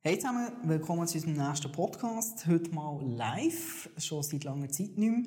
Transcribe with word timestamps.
Hey 0.00 0.16
zusammen, 0.16 0.52
willkommen 0.62 1.08
zu 1.08 1.18
unserem 1.18 1.48
nächsten 1.48 1.72
Podcast. 1.72 2.46
Heute 2.46 2.72
mal 2.72 3.02
live, 3.04 3.90
schon 3.98 4.22
seit 4.22 4.44
langer 4.44 4.68
Zeit 4.68 4.96
nicht 4.96 5.10
mehr. 5.10 5.22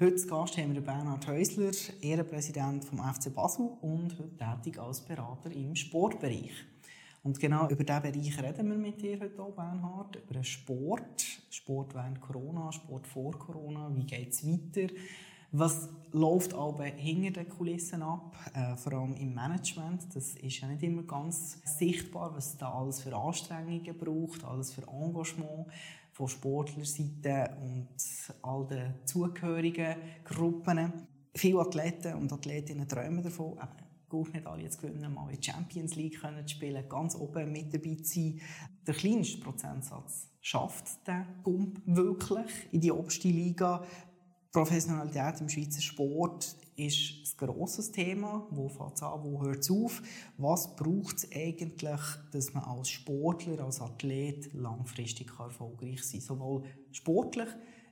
Heute 0.00 0.16
zu 0.16 0.26
Gast 0.26 0.58
haben 0.58 0.74
wir 0.74 0.80
Bernhard 0.80 1.28
Häusler, 1.28 1.70
Ehrenpräsident 2.02 2.84
vom 2.84 2.98
FC 2.98 3.32
Basel 3.32 3.70
und 3.82 4.18
heute 4.18 4.36
tätig 4.36 4.80
als 4.80 5.02
Berater 5.02 5.52
im 5.52 5.76
Sportbereich. 5.76 6.50
Und 7.22 7.38
genau 7.38 7.68
über 7.68 7.84
diesen 7.84 8.02
Bereich 8.02 8.42
reden 8.42 8.68
wir 8.68 8.76
mit 8.76 9.00
dir 9.00 9.20
heute 9.20 9.40
auch, 9.40 9.54
Bernhard. 9.54 10.16
Über 10.16 10.34
den 10.34 10.44
Sport, 10.44 11.24
Sport 11.48 11.94
während 11.94 12.20
Corona, 12.20 12.72
Sport 12.72 13.06
vor 13.06 13.30
Corona, 13.38 13.92
wie 13.94 14.06
geht 14.06 14.32
es 14.32 14.44
weiter? 14.44 14.92
Was 15.58 15.88
läuft 16.12 16.52
aber 16.52 16.84
hinter 16.84 17.42
den 17.42 17.48
Kulissen 17.48 18.02
ab, 18.02 18.36
äh, 18.52 18.76
vor 18.76 18.92
allem 18.92 19.14
im 19.14 19.32
Management? 19.32 20.14
Das 20.14 20.34
ist 20.34 20.60
ja 20.60 20.68
nicht 20.68 20.82
immer 20.82 21.02
ganz 21.02 21.62
sichtbar, 21.78 22.36
was 22.36 22.58
da 22.58 22.74
alles 22.74 23.00
für 23.00 23.16
Anstrengungen 23.16 23.96
braucht, 23.96 24.44
alles 24.44 24.74
für 24.74 24.82
Engagement 24.86 25.66
von 26.12 26.28
Sportlerseite 26.28 27.56
und 27.62 27.88
all 28.42 28.66
den 28.66 28.94
zugehörigen 29.06 29.96
Gruppen. 30.24 30.92
Viele 31.34 31.60
Athleten 31.60 32.16
und 32.16 32.30
Athletinnen 32.30 32.86
träumen 32.86 33.22
davon, 33.22 33.56
eben 34.12 34.46
alle 34.46 34.62
jetzt 34.62 34.78
gewinnen, 34.82 35.14
mal 35.14 35.30
in 35.30 35.40
die 35.40 35.50
Champions 35.50 35.96
League 35.96 36.20
können 36.20 36.46
spielen, 36.46 36.86
ganz 36.86 37.16
oben 37.16 37.50
mit 37.50 37.72
dabei 37.72 37.94
zu 37.94 38.04
sein. 38.04 38.40
Der 38.86 38.92
kleinste 38.92 39.40
Prozentsatz 39.40 40.28
schafft 40.42 41.06
den 41.06 41.24
Gump 41.42 41.80
wirklich 41.86 42.68
in 42.72 42.82
die 42.82 42.92
oberste 42.92 43.28
Liga. 43.28 43.82
Professionalität 44.56 45.42
im 45.42 45.50
Schweizer 45.50 45.82
Sport 45.82 46.56
ist 46.76 47.12
ein 47.42 47.46
grosses 47.46 47.92
Thema. 47.92 48.46
Wo 48.48 48.70
fängt 48.70 48.94
es 48.94 49.02
an, 49.02 49.22
wo 49.22 49.42
hört 49.42 49.58
es 49.58 49.70
auf? 49.70 50.00
Was 50.38 50.74
braucht 50.76 51.18
es 51.18 51.30
eigentlich, 51.30 52.00
dass 52.32 52.54
man 52.54 52.64
als 52.64 52.88
Sportler, 52.88 53.62
als 53.62 53.82
Athlet 53.82 54.54
langfristig 54.54 55.30
erfolgreich 55.38 56.02
sein 56.04 56.20
kann? 56.20 56.38
Sowohl 56.38 56.62
sportlich 56.90 57.48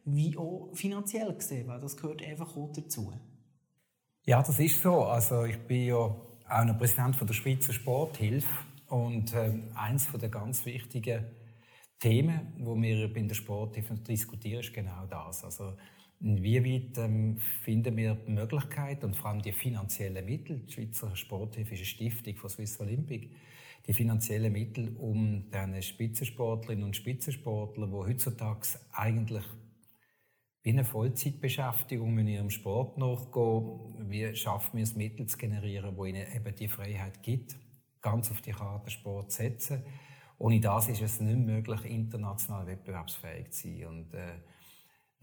wie 0.07 0.39
auch 0.39 0.71
finanziell 0.73 1.35
gesehen, 1.35 1.69
weil 1.69 1.81
das 1.81 1.99
gehört 1.99 2.23
einfach 2.23 2.57
auch 2.57 2.73
dazu. 2.73 3.13
Ja, 4.25 4.43
das 4.43 4.59
ist 4.59 4.81
so. 4.81 5.03
Also 5.03 5.45
ich 5.45 5.59
bin 5.67 5.89
ja 5.89 5.97
auch 5.97 6.65
noch 6.65 6.79
Präsident 6.79 7.15
von 7.15 7.27
der 7.27 7.35
Schweizer 7.35 7.75
Sporthilfe 7.75 8.49
und 8.89 9.35
äh, 9.35 9.53
eins 9.75 10.09
der 10.11 10.31
ganz 10.31 10.65
wichtigen 10.65 11.27
Themen, 11.99 12.55
wo 12.57 12.75
wir 12.81 13.13
bei 13.13 13.21
der 13.21 13.35
Sporthilfe 13.35 13.97
diskutieren, 13.97 14.61
ist 14.61 14.73
genau 14.73 15.05
das. 15.11 15.45
Also 15.45 15.75
Inwieweit 16.25 16.97
ähm, 16.97 17.37
finden 17.37 17.99
wir 17.99 18.15
die 18.15 18.31
Möglichkeit 18.31 19.05
und 19.05 19.15
vor 19.15 19.29
allem 19.29 19.43
die 19.43 19.53
finanziellen 19.53 20.25
Mittel, 20.25 20.61
die 20.61 20.73
Schweizer 20.73 21.15
Sporthilfe 21.15 21.75
ist 21.75 21.81
eine 21.81 21.87
Stiftung 21.87 22.37
von 22.37 22.49
Swiss 22.49 22.81
Olympic, 22.81 23.29
die 23.87 23.93
finanziellen 23.93 24.51
Mittel, 24.51 24.97
um 24.97 25.51
diese 25.51 25.83
Spitzensportlerinnen 25.83 26.83
und 26.83 26.97
Spitzensportler, 26.97 27.89
die 27.89 27.93
heutzutage 27.93 28.67
eigentlich 28.93 29.45
wie 30.63 30.71
eine 30.71 30.87
Vollzeitbeschäftigung 30.87 32.17
in 32.17 32.29
ihrem 32.29 32.49
Sport 32.49 32.97
nachgehen, 32.97 34.09
wie 34.09 34.35
schaffen 34.35 34.79
wir 34.79 34.85
es, 34.85 34.97
Mittel 34.97 35.27
zu 35.27 35.37
generieren, 35.37 35.95
wo 35.95 36.07
ihnen 36.07 36.27
eben 36.35 36.55
die 36.55 36.69
Freiheit 36.69 37.23
gibt, 37.23 37.55
ganz 38.01 38.31
auf 38.31 38.41
die 38.41 38.53
Karte 38.53 38.91
Sport 38.91 39.31
zu 39.31 39.43
setzen. 39.43 39.83
Ohne 40.39 40.59
das 40.59 40.89
ist 40.89 41.03
es 41.03 41.21
nicht 41.21 41.37
möglich, 41.37 41.85
international 41.85 42.67
wettbewerbsfähig 42.67 43.51
zu 43.51 43.69
sein. 43.69 43.87
Und, 43.89 44.15
äh, 44.15 44.39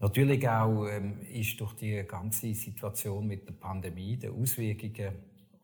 Natürlich 0.02 0.48
auch 0.48 0.88
ähm, 0.88 1.20
ist 1.32 1.60
durch 1.60 1.74
die 1.74 2.02
ganze 2.02 2.52
Situation 2.54 3.24
mit 3.24 3.46
der 3.46 3.52
Pandemie, 3.52 4.16
der 4.16 4.32
Auswirkungen 4.32 5.12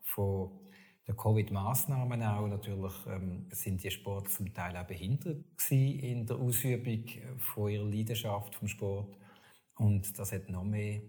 von 0.01 0.51
der 1.05 1.13
Covid-Maßnahmen 1.13 2.23
auch 2.23 2.47
natürlich 2.47 2.93
ähm, 3.07 3.47
sind 3.51 3.83
die 3.83 3.91
Sportler 3.91 4.29
zum 4.29 4.53
Teil 4.53 4.77
auch 4.77 4.87
behindert 4.87 5.43
in 5.69 6.25
der 6.25 6.37
Ausübung 6.37 7.03
von 7.37 7.69
ihrer 7.69 7.83
Leidenschaft 7.83 8.55
vom 8.55 8.69
Sport. 8.69 9.17
Und 9.75 10.17
das 10.17 10.31
hat 10.31 10.49
noch 10.49 10.63
mehr 10.63 11.01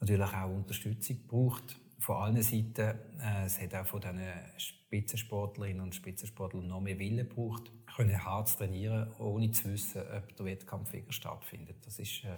natürlich 0.00 0.32
auch 0.32 0.48
Unterstützung 0.48 1.18
gebraucht 1.18 1.78
von 2.04 2.16
allen 2.16 2.42
Seiten. 2.42 2.98
Äh, 3.18 3.46
es 3.46 3.60
hat 3.60 3.74
auch 3.74 3.86
von 3.86 4.00
diesen 4.00 4.20
Spitzensportlerinnen 4.58 5.80
und 5.80 5.94
Spitzensportlern 5.94 6.66
noch 6.66 6.80
mehr 6.80 6.98
Willen 6.98 7.28
gebraucht, 7.28 7.72
können 7.96 8.22
hart 8.22 8.56
trainieren, 8.56 9.12
ohne 9.18 9.50
zu 9.50 9.72
wissen, 9.72 10.02
ob 10.02 10.36
der 10.36 10.46
Wettkampf 10.46 10.92
wieder 10.92 11.12
stattfindet. 11.12 11.84
Das 11.86 11.98
ist 11.98 12.24
äh, 12.24 12.36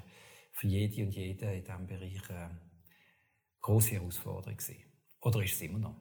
für 0.52 0.68
jede 0.68 1.02
und 1.04 1.14
jeden 1.14 1.50
in 1.50 1.64
diesem 1.64 1.86
Bereich 1.86 2.30
eine 2.30 2.60
grosse 3.60 3.96
Herausforderung 3.96 4.56
gewesen. 4.56 4.84
Oder 5.20 5.42
ist 5.42 5.54
es 5.54 5.60
immer 5.62 5.80
noch? 5.80 5.96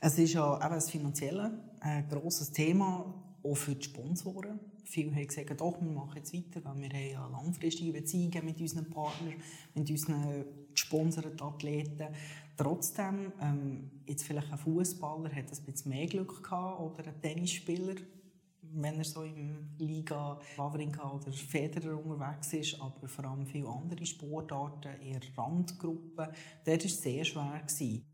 Es 0.00 0.18
ist 0.18 0.32
ja 0.34 0.56
eben 0.56 0.74
das 0.74 0.90
Finanzielle 0.90 1.76
ein 1.80 2.08
grosses 2.08 2.50
Thema, 2.50 3.36
auch 3.44 3.54
für 3.54 3.74
die 3.74 3.84
Sponsoren. 3.84 4.60
Viele 4.84 5.14
haben 5.14 5.26
gesagt, 5.26 5.60
doch, 5.60 5.80
wir 5.80 5.90
machen 5.90 6.16
jetzt 6.16 6.34
weiter, 6.34 6.64
weil 6.64 6.76
wir 6.76 6.88
haben 6.88 7.10
ja 7.10 7.26
langfristige 7.28 7.92
Beziehungen 7.92 8.44
mit 8.44 8.60
unseren 8.60 8.90
Partnern, 8.90 9.34
mit 9.74 9.90
unseren 9.90 10.44
gesponserten 10.72 11.40
Athleten. 11.40 12.08
Trotzdem, 12.56 13.32
ähm, 13.40 13.90
jetzt 14.06 14.24
vielleicht 14.24 14.50
ein 14.52 14.58
Fußballer 14.58 15.30
hat 15.34 15.50
ein 15.50 15.64
bisschen 15.64 15.90
mehr 15.90 16.06
Glück 16.06 16.42
gehabt 16.42 16.80
oder 16.80 17.08
ein 17.08 17.20
Tennisspieler, 17.20 17.96
wenn 18.62 18.98
er 18.98 19.04
so 19.04 19.22
im 19.22 19.70
Liga 19.78 20.38
Wawrinka 20.56 21.10
oder 21.12 21.32
Federer 21.32 21.96
unterwegs 22.04 22.52
ist, 22.52 22.80
aber 22.80 23.08
vor 23.08 23.24
allem 23.24 23.46
viele 23.46 23.68
andere 23.68 24.04
Sportarten, 24.06 25.00
eher 25.00 25.20
Randgruppen, 25.36 26.28
dort 26.64 26.66
war 26.66 26.76
es 26.76 27.02
sehr 27.02 27.24
schwer. 27.24 27.60
Gewesen. 27.66 28.13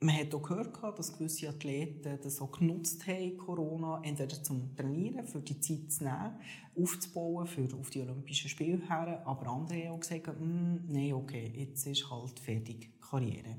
Man 0.00 0.16
hat 0.16 0.32
auch 0.32 0.42
gehört, 0.42 0.98
dass 0.98 1.12
gewisse 1.12 1.48
Athleten 1.48 2.20
das 2.22 2.40
auch 2.40 2.52
genutzt 2.52 3.04
haben, 3.08 3.36
Corona, 3.36 4.00
entweder 4.04 4.40
zum 4.44 4.76
Trainieren, 4.76 5.26
für 5.26 5.40
die 5.40 5.58
Zeit 5.58 5.90
zu 5.90 6.04
nehmen, 6.04 6.38
aufzubauen, 6.76 7.48
für 7.48 7.68
auf 7.74 7.90
die 7.90 8.02
Olympischen 8.02 8.48
Spiele 8.48 8.86
her, 8.88 9.22
aber 9.26 9.48
andere 9.48 9.86
haben 9.86 9.94
auch 9.96 10.00
gesagt, 10.00 10.28
hm, 10.28 10.84
nein, 10.86 11.14
okay, 11.14 11.52
jetzt 11.52 11.84
ist 11.84 12.08
halt 12.08 12.38
fertig, 12.38 12.92
Karriere. 13.00 13.56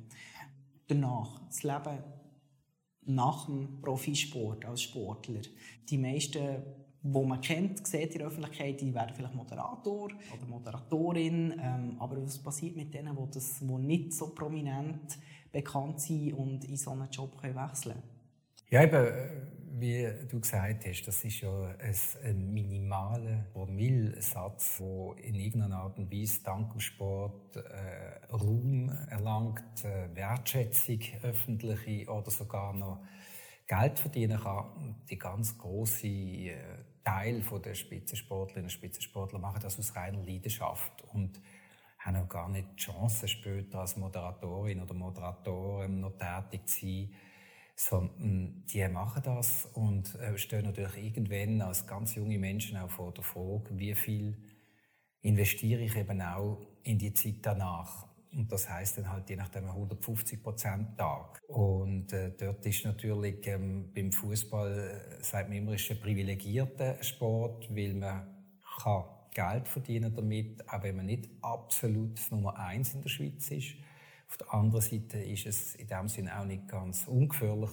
Danach, 0.87 1.41
das 1.47 1.63
Leben 1.63 2.03
nach 3.01 3.45
dem 3.47 3.81
Profisport 3.81 4.63
als 4.63 4.83
Sportler. 4.83 5.41
Die 5.89 5.97
meisten, 5.97 6.63
die 7.01 7.25
man 7.25 7.39
kennt, 7.41 7.87
sieht 7.87 8.13
in 8.13 8.19
der 8.19 8.27
Öffentlichkeit, 8.27 8.81
die 8.81 8.93
werden 8.93 9.15
vielleicht 9.15 9.35
Moderator 9.35 10.05
oder 10.05 10.45
Moderatorin, 10.47 11.59
ähm, 11.61 11.95
aber 11.99 12.21
was 12.21 12.39
passiert 12.39 12.75
mit 12.75 12.93
denen, 12.93 13.15
die, 13.15 13.39
die 13.61 13.73
nicht 13.77 14.13
so 14.13 14.33
prominent 14.33 15.17
bekannt 15.51 16.01
sind 16.01 16.33
und 16.33 16.65
in 16.65 16.77
so 16.77 16.91
einen 16.91 17.09
Job 17.09 17.39
können 17.41 17.55
wechseln 17.55 17.93
können? 17.93 18.19
Ja, 18.69 18.83
eben, 18.83 19.49
wie 19.79 20.07
du 20.29 20.39
gesagt 20.39 20.85
hast, 20.85 21.03
das 21.03 21.23
ist 21.23 21.41
ja 21.41 21.75
ein, 22.23 22.53
minimaler 22.53 23.45
Promillesatz, 23.53 24.77
der 24.79 25.23
in 25.23 25.35
irgendeiner 25.35 25.77
Art 25.77 25.97
und 25.97 26.11
Weise 26.11 26.43
dank 26.43 26.71
dem 26.71 26.81
Sport 26.81 27.55
äh, 27.55 28.25
Ruhm 28.31 28.89
erlangt, 29.09 29.85
äh, 29.85 30.13
Wertschätzung, 30.13 30.99
öffentliche 31.23 32.11
oder 32.11 32.29
sogar 32.29 32.73
noch 32.73 32.99
Geld 33.65 33.99
verdienen 33.99 34.39
kann. 34.39 34.95
Die 35.09 35.17
ganz 35.17 35.57
große 35.57 36.07
äh, 36.07 36.55
Teil 37.03 37.43
der 37.63 37.73
Spitzensportlerinnen 37.73 38.65
und 38.65 38.71
Spitzensportler 38.71 39.39
machen 39.39 39.61
das 39.61 39.79
aus 39.79 39.95
reiner 39.95 40.23
Leidenschaft 40.23 41.03
und 41.13 41.41
haben 41.99 42.15
auch 42.15 42.29
gar 42.29 42.49
nicht 42.49 42.67
die 42.73 42.83
Chance, 42.83 43.27
später 43.27 43.79
als 43.79 43.97
Moderatorin 43.97 44.81
oder 44.81 44.93
Moderator 44.93 45.87
noch 45.87 46.17
tätig 46.17 46.67
zu 46.67 46.79
sein 46.79 47.15
sondern 47.79 48.65
die 48.65 48.85
machen 48.89 49.23
das 49.23 49.65
und 49.73 50.13
äh, 50.15 50.37
stehen 50.37 50.65
natürlich 50.65 50.97
irgendwann 50.97 51.61
als 51.61 51.87
ganz 51.87 52.13
junge 52.13 52.37
Menschen 52.37 52.75
auch 52.75 52.89
vor 52.89 53.13
der 53.13 53.23
Frage, 53.23 53.69
wie 53.71 53.95
viel 53.95 54.35
investiere 55.21 55.83
ich 55.83 55.95
eben 55.95 56.21
auch 56.21 56.57
in 56.83 56.97
die 56.97 57.13
Zeit 57.13 57.37
danach. 57.41 58.08
Und 58.31 58.51
das 58.51 58.69
heißt 58.69 58.97
dann 58.97 59.11
halt 59.11 59.29
je 59.29 59.35
nachdem 59.35 59.65
150 59.65 60.43
Prozent 60.43 60.97
Tag. 60.97 61.41
Und 61.47 62.13
äh, 62.13 62.31
dort 62.37 62.65
ist 62.65 62.85
natürlich 62.85 63.45
ähm, 63.47 63.91
beim 63.93 64.11
Fußball, 64.11 65.17
äh, 65.19 65.23
sagt 65.23 65.49
man 65.49 65.57
immer, 65.57 65.73
ist 65.73 65.89
ein 65.89 65.99
privilegierter 65.99 67.01
Sport, 67.01 67.73
weil 67.75 67.95
man 67.95 68.27
kann 68.83 69.03
Geld 69.33 69.67
verdienen 69.67 70.13
damit, 70.13 70.67
auch 70.69 70.83
wenn 70.83 70.97
man 70.97 71.05
nicht 71.07 71.29
absolut 71.41 72.19
Nummer 72.31 72.57
eins 72.57 72.93
in 72.93 73.01
der 73.01 73.09
Schweiz 73.09 73.49
ist. 73.51 73.75
Auf 74.27 74.37
der 74.37 74.53
anderen 74.53 74.81
Seite 74.81 75.17
ist 75.19 75.47
es 75.47 75.75
in 75.75 75.87
dem 75.87 76.07
Sinne 76.07 76.39
auch 76.39 76.45
nicht 76.45 76.67
ganz 76.67 77.07
ungefährlich, 77.07 77.71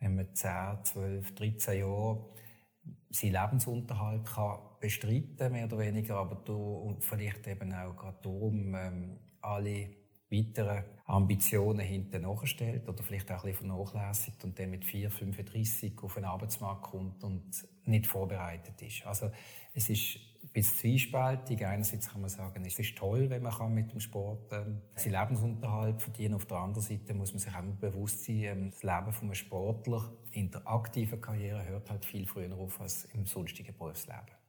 wenn 0.00 0.16
man 0.16 0.34
10, 0.34 0.84
12, 0.84 1.34
13 1.34 1.78
Jahre 1.78 2.32
seinen 3.10 3.32
Lebensunterhalt 3.32 4.26
kann 4.26 4.58
bestreiten 4.80 5.52
mehr 5.52 5.66
oder 5.66 5.78
weniger, 5.78 6.16
aber 6.16 6.42
da, 6.44 6.52
und 6.52 7.04
vielleicht 7.04 7.46
eben 7.46 7.72
auch 7.72 7.96
gerade 7.96 8.18
darum 8.22 8.74
ähm, 8.74 9.18
alle 9.42 9.90
weiteren 10.32 10.84
Ambitionen 11.04 11.80
hinten 11.80 12.22
nachstellt 12.22 12.88
oder 12.88 13.02
vielleicht 13.02 13.30
auch 13.30 13.44
ein 13.44 13.50
bisschen 13.50 13.68
vernachlässigt 13.68 14.42
und 14.44 14.58
dann 14.58 14.70
mit 14.70 14.84
4, 14.84 15.10
35 15.10 15.92
auf 16.02 16.14
den 16.14 16.24
Arbeitsmarkt 16.24 16.82
kommt 16.82 17.22
und 17.22 17.44
nicht 17.84 18.06
vorbereitet 18.06 18.80
ist. 18.80 19.06
Also 19.06 19.30
es 19.74 19.90
ist 19.90 20.16
ein 20.42 20.48
bisschen 20.52 20.78
zwiespältig. 20.78 21.64
Einerseits 21.66 22.10
kann 22.10 22.22
man 22.22 22.30
sagen, 22.30 22.64
es 22.64 22.78
ist 22.78 22.96
toll, 22.96 23.28
wenn 23.28 23.42
man 23.42 23.74
mit 23.74 23.92
dem 23.92 24.00
Sport 24.00 24.52
ähm, 24.52 24.80
seinen 24.94 25.12
Lebensunterhalt 25.12 26.00
verdienen 26.00 26.34
Auf 26.34 26.46
der 26.46 26.58
anderen 26.58 26.82
Seite 26.82 27.14
muss 27.14 27.32
man 27.32 27.40
sich 27.40 27.54
auch 27.54 27.62
bewusst 27.80 28.24
sein, 28.24 28.42
ähm, 28.42 28.70
das 28.70 28.82
Leben 28.82 29.14
eines 29.20 29.38
Sportler 29.38 30.12
in 30.30 30.50
der 30.50 30.66
aktiven 30.66 31.20
Karriere 31.20 31.66
hört 31.66 31.90
halt 31.90 32.04
viel 32.04 32.26
früher 32.26 32.54
auf 32.56 32.80
als 32.80 33.04
im 33.12 33.26
sonstigen 33.26 33.76
Berufsleben. 33.76 34.41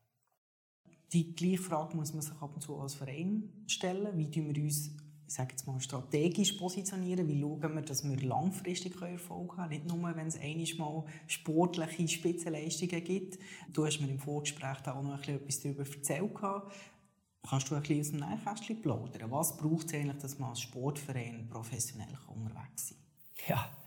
Die 1.14 1.36
gleiche 1.36 1.60
Frage 1.60 1.96
muss 1.96 2.12
man 2.12 2.24
sich 2.24 2.34
ab 2.42 2.52
und 2.56 2.62
zu 2.62 2.76
als 2.78 2.96
Verein 2.96 3.50
stellen. 3.68 4.18
Wie 4.18 4.32
tun 4.32 4.54
wir 4.54 4.64
uns 4.64 4.92
ich 5.26 5.38
sage 5.38 5.52
jetzt 5.52 5.66
mal, 5.66 5.80
strategisch 5.80 6.52
positionieren? 6.54 7.28
Wie 7.28 7.40
schauen 7.40 7.74
wir, 7.74 7.82
dass 7.82 8.04
wir 8.04 8.18
langfristig 8.18 9.02
Erfolg 9.02 9.58
haben 9.58 9.70
Nicht 9.70 9.88
nur, 9.88 10.16
wenn 10.16 10.28
es 10.28 10.40
einmal 10.40 11.06
sportliche 11.26 12.08
Spitzenleistungen 12.08 13.04
gibt. 13.04 13.40
Du 13.72 13.86
hast 13.86 14.00
mir 14.00 14.10
im 14.10 14.20
Vorgespräch 14.20 14.86
auch 14.86 15.02
noch 15.02 15.28
etwas 15.28 15.62
darüber 15.62 15.86
erzählt. 15.88 16.34
Kannst 16.36 17.72
du 17.72 17.76
ein 17.76 17.82
bisschen 17.82 18.00
aus 18.00 18.12
dem 18.12 18.20
Nähkästchen 18.20 18.82
plaudern? 18.82 19.32
Was 19.32 19.58
braucht 19.58 19.88
es 19.88 19.94
eigentlich, 19.96 20.22
dass 20.22 20.38
man 20.38 20.52
als 20.52 20.62
Sportverein 20.62 21.48
professionell 21.50 22.16
unterwegs 22.28 22.90
sein 22.90 22.98
kann? 23.38 23.48
Ja, 23.50 23.83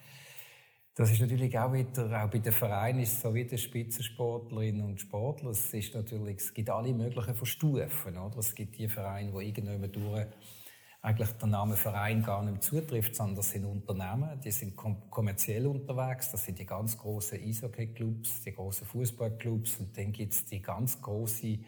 das 0.96 1.10
ist 1.10 1.20
natürlich 1.20 1.58
auch 1.58 1.74
wieder, 1.74 2.24
auch 2.24 2.30
bei 2.30 2.38
den 2.38 2.52
Vereinen 2.54 3.00
ist 3.00 3.12
es 3.12 3.20
so 3.20 3.34
wie 3.34 3.44
den 3.44 3.58
Spitzensportlerinnen 3.58 4.82
und 4.82 4.98
Sportler. 4.98 5.50
Es, 5.50 5.74
ist 5.74 5.94
natürlich, 5.94 6.38
es 6.38 6.54
gibt 6.54 6.70
alle 6.70 6.94
möglichen 6.94 7.44
Stufen. 7.44 8.16
Oder? 8.16 8.38
Es 8.38 8.54
gibt 8.54 8.78
die 8.78 8.88
Vereine, 8.88 9.30
die 9.30 9.46
irgendwann 9.46 9.92
durch 9.92 10.26
eigentlich 11.02 11.30
der 11.32 11.48
Name 11.48 11.76
Verein 11.76 12.22
gar 12.22 12.42
nicht 12.42 12.62
zutrifft, 12.62 13.14
sondern 13.14 13.36
das 13.36 13.50
sind 13.50 13.66
Unternehmen, 13.66 14.40
die 14.40 14.50
sind 14.50 14.74
kom 14.74 15.10
kommerziell 15.10 15.66
unterwegs. 15.66 16.30
Das 16.32 16.44
sind 16.46 16.58
die 16.58 16.66
ganz 16.66 16.96
großen 16.96 17.38
Eishockey-Clubs, 17.40 18.42
die 18.44 18.54
großen 18.54 18.86
Fußballclubs 18.86 19.80
und 19.80 19.96
dann 19.98 20.12
gibt 20.12 20.32
es 20.32 20.46
die 20.46 20.62
ganz 20.62 21.00
große 21.02 21.58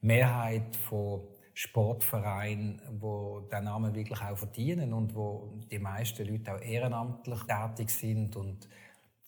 Mehrheit 0.00 0.74
von 0.74 1.20
Sportvereinen, 1.60 2.80
wo 3.00 3.40
der 3.50 3.60
Name 3.60 3.92
wirklich 3.92 4.22
auch 4.22 4.38
verdienen 4.38 4.92
und 4.92 5.12
wo 5.16 5.58
die 5.68 5.80
meisten 5.80 6.24
Leute 6.24 6.54
auch 6.54 6.60
ehrenamtlich 6.60 7.40
tätig 7.42 7.90
sind 7.90 8.36
und 8.36 8.68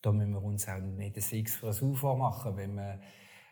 da 0.00 0.12
müssen 0.12 0.34
wir 0.34 0.42
uns 0.44 0.68
auch 0.68 0.78
nicht 0.78 1.16
den 1.16 1.22
Six 1.24 1.56
für 1.56 1.70
ein 1.70 1.82
UFO 1.82 2.14
machen, 2.14 2.56
wenn 2.56 2.76
man 2.76 3.00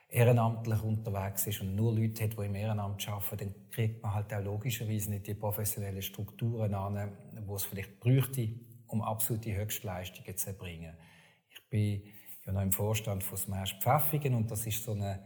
ehrenamtlich 0.09 0.81
unterwegs 0.81 1.49
ist 1.49 1.61
und 1.61 1.75
nur 1.75 1.93
Leute 1.93 2.23
hat, 2.23 2.39
die 2.39 2.47
im 2.47 2.55
Ehrenamt 2.55 3.09
arbeiten, 3.09 3.37
dann 3.37 3.71
kriegt 3.73 4.01
man 4.01 4.15
halt 4.15 4.33
auch 4.33 4.45
logischerweise 4.45 5.11
nicht 5.11 5.27
die 5.27 5.35
professionellen 5.35 6.01
Strukturen 6.01 6.73
an, 6.73 7.11
die 7.33 7.53
es 7.53 7.65
vielleicht 7.65 7.99
bräuchte, 7.99 8.49
um 8.87 9.03
absolute 9.03 9.57
Höchstleistungen 9.57 10.37
zu 10.37 10.51
erbringen. 10.51 10.97
Ich 11.51 11.69
bin 11.69 12.05
ja 12.47 12.53
noch 12.53 12.63
im 12.63 12.71
Vorstand 12.71 13.25
von 13.25 13.39
Smash 13.39 13.77
Pfäffigen 13.81 14.37
und 14.37 14.49
das 14.49 14.65
ist 14.69 14.85
so 14.85 14.93
ein 14.93 15.19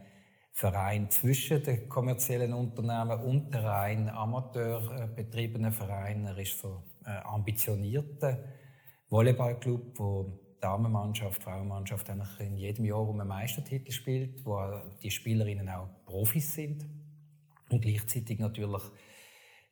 Verein 0.53 1.09
zwischen 1.09 1.63
den 1.63 1.89
kommerziellen 1.89 2.53
Unternehmen 2.53 3.19
und 3.21 3.53
der 3.53 3.63
rein 3.63 4.07
amateurbetriebenen 4.07 5.71
Verein. 5.71 6.27
Er 6.27 6.37
ist 6.37 6.59
so 6.59 6.83
ein 7.03 7.25
ambitionierter 7.25 8.37
Volleyballclub, 9.09 9.97
wo 9.97 10.39
Damenmannschaft, 10.61 11.43
Frauenmannschaft 11.43 12.07
in 12.39 12.55
jedem 12.55 12.85
Jahr 12.85 13.01
um 13.01 13.19
einen 13.19 13.27
Meistertitel 13.27 13.91
spielt, 13.91 14.45
wo 14.45 14.59
die 15.01 15.11
Spielerinnen 15.11 15.67
auch 15.69 15.89
Profis 16.05 16.53
sind 16.53 16.85
und 17.69 17.81
gleichzeitig 17.81 18.39
natürlich 18.39 18.83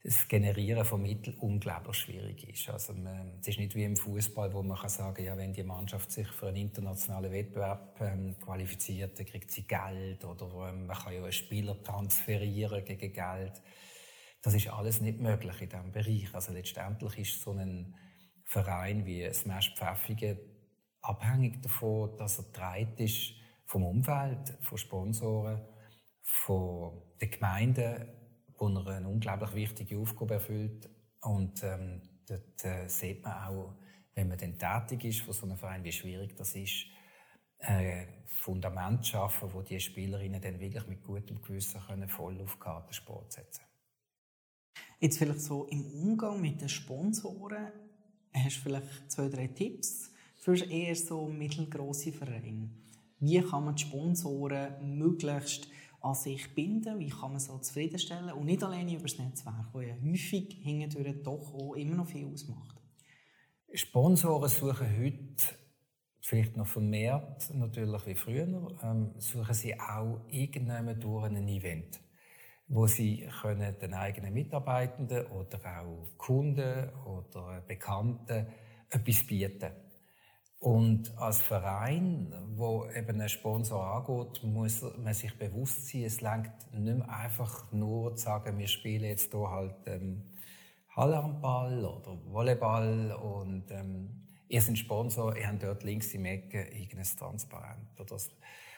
das 0.04 0.28
Generieren 0.28 0.84
von 0.84 1.02
Mitteln 1.02 1.38
unglaublich 1.38 1.96
schwierig 1.96 2.50
ist. 2.50 2.70
Also 2.70 2.94
man, 2.94 3.38
es 3.40 3.48
ist 3.48 3.60
nicht 3.60 3.76
wie 3.76 3.84
im 3.84 3.96
Fußball, 3.96 4.52
wo 4.52 4.64
man 4.64 4.78
kann 4.78 4.90
sagen, 4.90 5.24
ja, 5.24 5.38
wenn 5.38 5.54
die 5.54 5.64
Mannschaft 5.64 6.12
sich 6.12 6.28
für 6.28 6.48
einen 6.48 6.58
internationalen 6.58 7.32
Wettbewerb 7.32 8.02
ähm, 8.02 8.36
qualifiziert, 8.40 9.20
dann 9.20 9.26
kriegt 9.28 9.52
sie 9.52 9.68
Geld 9.68 10.26
oder 10.26 10.70
ähm, 10.70 10.88
man 10.88 10.98
kann 10.98 11.14
ja 11.14 11.22
einen 11.22 11.32
Spieler 11.32 11.82
transferieren 11.84 12.84
gegen 12.84 13.14
Geld. 13.14 13.62
Das 14.42 14.56
ist 14.56 14.70
alles 14.70 15.02
nicht 15.02 15.20
möglich 15.20 15.62
in 15.62 15.70
diesem 15.70 15.92
Bereich. 15.92 16.34
Also 16.34 16.52
letztendlich 16.52 17.20
ist 17.20 17.42
so 17.42 17.52
ein 17.52 17.94
Verein 18.44 19.06
wie 19.06 19.32
Smash 19.32 19.76
Pfäffigen 19.76 20.40
abhängig 21.04 21.62
davon, 21.62 22.18
dass 22.18 22.40
er 22.40 22.46
dreit 22.52 23.00
ist 23.00 23.34
vom 23.66 23.84
Umfeld, 23.84 24.58
von 24.62 24.78
Sponsoren, 24.80 25.62
von 26.24 27.02
den 27.22 27.30
Gemeinden, 27.30 28.08
wo 28.62 28.68
er 28.68 28.98
eine 28.98 29.10
unglaublich 29.10 29.54
wichtige 29.54 29.98
Aufgabe 29.98 30.36
erfüllt. 30.36 30.90
Und 31.22 31.64
ähm, 31.64 32.02
dort 32.28 32.64
äh, 32.64 32.88
sieht 32.88 33.24
man 33.24 33.34
auch, 33.34 33.74
wenn 34.14 34.28
man 34.28 34.38
dann 34.38 34.58
tätig 34.58 35.06
ist 35.06 35.22
von 35.22 35.34
so 35.34 35.46
einem 35.46 35.58
Verein, 35.58 35.84
wie 35.84 35.92
schwierig 35.92 36.36
das 36.36 36.56
ist, 36.56 36.86
äh, 37.60 38.06
Fundament 38.28 39.04
zu 39.04 39.12
schaffen, 39.12 39.54
wo 39.54 39.62
die 39.62 39.80
Spielerinnen 39.80 40.42
dann 40.42 40.60
wirklich 40.60 40.88
mit 40.88 41.04
gutem 41.04 41.42
Gewissen 41.42 41.82
können 41.82 42.10
voll 42.10 42.40
auf 42.42 42.60
Kartensport 42.60 43.32
setzen 43.32 43.64
Jetzt 45.00 45.18
vielleicht 45.18 45.42
so 45.42 45.66
im 45.66 45.86
Umgang 45.94 46.40
mit 46.40 46.62
den 46.62 46.70
Sponsoren, 46.70 47.72
hast 48.34 48.58
du 48.58 48.62
vielleicht 48.62 49.12
zwei, 49.12 49.30
drei 49.30 49.48
Tipps, 49.48 50.12
für 50.38 50.56
eher 50.56 50.96
so 50.96 51.28
mittelgroße 51.28 52.12
Vereine. 52.12 52.70
Wie 53.20 53.42
kann 53.42 53.66
man 53.66 53.76
die 53.76 53.84
Sponsoren 53.84 54.98
möglichst 54.98 55.68
an 56.02 56.16
sich 56.16 56.54
binden? 56.54 57.00
Wie 57.00 57.10
kann 57.10 57.32
man 57.32 57.40
sie 57.40 57.62
zufriedenstellen? 57.62 58.32
Und 58.34 58.46
nicht 58.46 58.64
alleine 58.64 58.94
über 58.94 59.04
das 59.04 59.18
Netzwerk, 59.18 59.72
das 59.74 59.84
ja 59.84 59.96
häufig 60.04 60.58
hingedurch 60.62 61.24
doch 61.24 61.54
auch 61.54 61.76
immer 61.76 61.96
noch 61.96 62.08
viel 62.08 62.26
ausmacht. 62.26 62.82
Sponsoren 63.74 64.50
suchen 64.50 64.88
heute 65.00 65.56
vielleicht 66.22 66.56
noch 66.56 66.68
vermehrt 66.68 67.50
natürlich 67.54 68.06
wie 68.06 68.16
früher, 68.16 68.78
ähm, 68.84 69.14
suchen 69.18 69.54
sie 69.54 69.80
auch 69.80 70.22
irgendwann 70.30 71.00
durch 71.00 71.26
ein 71.26 71.48
Event, 71.48 72.00
wo 72.68 72.88
sie 72.88 73.28
können 73.42 73.76
den 73.80 73.94
eigenen 73.94 74.34
Mitarbeitenden 74.34 75.26
oder 75.28 75.60
auch 75.82 76.08
Kunden 76.18 76.90
oder 77.06 77.62
Bekannten 77.68 78.48
etwas 78.90 79.28
bieten 79.28 79.60
können. 79.60 79.91
Und 80.62 81.18
als 81.18 81.42
Verein, 81.42 82.32
wo 82.56 82.86
eben 82.86 83.20
ein 83.20 83.30
Sponsor 83.30 83.84
angeht, 83.84 84.44
muss 84.44 84.86
man 84.96 85.16
sich 85.16 85.36
bewusst 85.36 85.88
sein, 85.88 86.04
es 86.04 86.22
langt 86.22 86.52
nicht 86.72 86.98
mehr 86.98 87.10
einfach 87.10 87.72
nur 87.72 88.16
zu 88.16 88.26
sagen, 88.26 88.60
wir 88.60 88.68
spielen 88.68 89.06
jetzt 89.06 89.32
hier 89.32 89.50
halt 89.50 89.74
ähm, 89.88 90.22
Hallandball 90.96 91.84
oder 91.84 92.16
Volleyball 92.28 93.12
und 93.14 93.72
ähm, 93.72 94.28
ihr 94.50 94.62
seid 94.62 94.78
Sponsor, 94.78 95.36
ihr 95.36 95.48
habt 95.48 95.64
dort 95.64 95.84
links 95.84 96.14
im 96.14 96.26
Ecke 96.26 96.62
irgendein 96.62 97.18
Transparent. 97.18 98.00
Oder 98.00 98.06
das, 98.06 98.30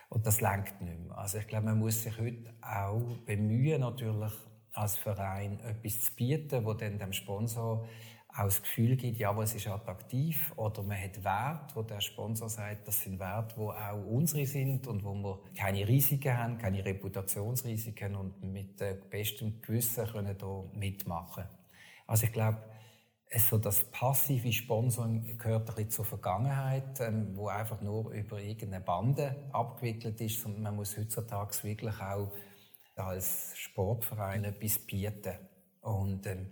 und 0.07 0.25
das 0.25 0.39
langt 0.39 0.79
nicht 0.79 0.99
mehr. 1.05 1.17
Also 1.17 1.39
ich 1.39 1.47
glaube, 1.47 1.65
man 1.65 1.79
muss 1.79 2.03
sich 2.03 2.17
heute 2.17 2.53
auch 2.61 3.17
bemühen, 3.25 3.81
natürlich 3.81 4.31
als 4.71 4.95
Verein 4.95 5.59
etwas 5.59 6.01
zu 6.01 6.15
bieten, 6.15 6.63
wo 6.63 6.75
dann 6.75 6.97
dem 6.97 7.11
Sponsor 7.11 7.85
auch 8.35 8.45
das 8.45 8.61
Gefühl 8.61 8.95
gibt, 8.95 9.19
ja, 9.19 9.39
es 9.41 9.53
ist 9.53 9.67
attraktiv 9.67 10.51
oder 10.55 10.81
man 10.81 10.99
hat 10.99 11.23
Wert, 11.23 11.75
wo 11.75 11.83
der 11.83 12.01
Sponsor 12.01 12.49
sagt, 12.49 12.87
das 12.87 13.01
sind 13.01 13.19
Werte, 13.19 13.55
wo 13.57 13.69
auch 13.69 14.05
unsere 14.05 14.45
sind 14.47 14.87
und 14.87 15.03
wo 15.03 15.13
wir 15.13 15.39
keine 15.55 15.87
Risiken 15.87 16.35
haben, 16.35 16.57
keine 16.57 16.83
Reputationsrisiken 16.83 18.15
und 18.15 18.41
mit 18.41 18.77
bestem 19.09 19.61
Gewissen 19.61 20.07
können 20.07 20.35
da 20.37 20.63
mitmachen. 20.73 21.43
Also 22.07 22.25
ich 22.25 22.33
glaube, 22.33 22.63
so 23.37 23.57
das 23.57 23.83
passive 23.91 24.51
Sponsoring 24.51 25.37
gehört 25.37 25.69
ein 25.69 25.75
bisschen 25.75 25.91
zur 25.91 26.05
Vergangenheit, 26.05 26.99
ähm, 27.01 27.35
wo 27.35 27.47
einfach 27.47 27.81
nur 27.81 28.11
über 28.11 28.39
irgendeine 28.39 28.83
Bande 28.83 29.47
abgewickelt 29.51 30.19
ist, 30.21 30.45
und 30.45 30.61
man 30.61 30.75
muss 30.75 30.97
heutzutage 30.97 31.51
wirklich 31.63 31.99
auch 31.99 32.31
als 32.95 33.53
Sportverein 33.57 34.43
etwas 34.43 34.79
bieten. 34.79 35.37
Und 35.81 36.25
ähm, 36.27 36.51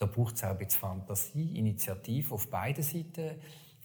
da 0.00 0.06
braucht 0.06 0.36
es 0.36 0.44
auch 0.44 0.48
ein 0.50 0.58
bisschen 0.58 0.80
Fantasie, 0.80 1.58
Initiative 1.58 2.34
auf 2.34 2.48
beiden 2.48 2.82
Seiten. 2.82 3.38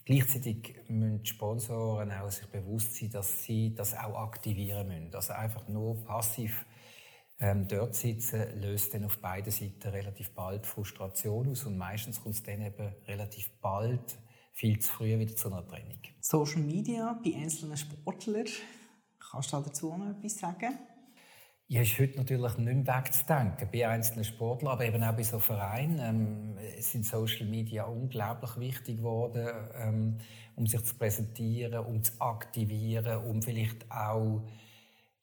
Gleichzeitig 0.06 0.76
müssen 0.88 1.24
die 1.24 1.30
Sponsoren 1.30 2.12
auch 2.12 2.32
sich 2.32 2.48
bewusst 2.48 2.96
sein, 2.96 3.10
dass 3.10 3.44
sie 3.44 3.76
das 3.76 3.94
auch 3.94 4.18
aktivieren 4.18 4.88
müssen. 4.88 5.14
Also 5.14 5.34
einfach 5.34 5.68
nur 5.68 6.02
passiv 6.06 6.66
ähm, 7.40 7.68
dort 7.68 7.96
sitzen, 7.96 8.62
löst 8.62 8.94
dann 8.94 9.04
auf 9.04 9.18
beiden 9.18 9.52
Seiten 9.52 9.90
relativ 9.90 10.34
bald 10.34 10.66
Frustration 10.66 11.50
aus 11.50 11.66
und 11.66 11.78
meistens 11.78 12.22
kommt 12.22 12.36
es 12.36 12.44
dann 12.44 12.62
eben 12.62 12.96
relativ 13.08 13.52
bald 13.60 14.18
viel 14.54 14.80
zu 14.80 14.90
früh 14.90 15.20
wieder 15.20 15.36
zu 15.36 15.52
einer 15.52 15.68
Trennung. 15.68 16.00
Social 16.22 16.62
Media 16.62 17.20
bei 17.22 17.36
einzelnen 17.36 17.76
Sportlern, 17.76 18.46
kannst 19.20 19.52
du 19.52 19.60
dazu 19.60 19.98
noch 19.98 20.12
etwas 20.12 20.38
sagen? 20.38 20.78
Ja, 21.68 21.82
ist 21.82 21.98
heute 21.98 22.18
natürlich 22.18 22.58
nicht 22.60 22.86
mehr 22.86 22.96
wegzudenken. 22.98 23.68
Bei 23.74 23.88
einzelnen 23.90 24.24
Sportlern, 24.24 24.74
aber 24.74 24.86
eben 24.86 25.02
auch 25.04 25.16
bei 25.16 25.24
so 25.24 25.40
Vereinen 25.40 26.00
ähm, 26.00 26.58
sind 26.80 27.08
Social 27.08 27.48
Media 27.48 27.86
unglaublich 27.86 28.60
wichtig 28.60 28.98
geworden, 28.98 29.48
ähm, 29.76 30.18
um 30.56 30.68
sich 30.68 30.84
zu 30.84 30.94
präsentieren, 30.94 31.84
um 31.86 32.04
zu 32.04 32.12
aktivieren, 32.20 33.18
um 33.26 33.42
vielleicht 33.42 33.90
auch 33.92 34.44